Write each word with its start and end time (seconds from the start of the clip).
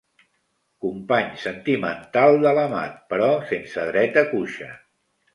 Company 0.85 1.27
sentimental 1.41 2.37
de 2.45 2.53
l'amat, 2.59 2.95
però 3.11 3.27
sense 3.51 3.85
dret 3.91 4.17
a 4.23 4.25
cuixa. 4.33 4.71